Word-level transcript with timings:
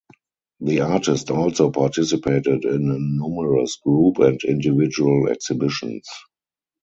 The 0.61 0.79
artist 0.81 1.29
also 1.29 1.69
participated 1.69 2.65
in 2.65 3.19
numerous 3.19 3.75
group 3.75 4.17
and 4.17 4.41
individual 4.43 5.27
exhibitions. 5.29 6.07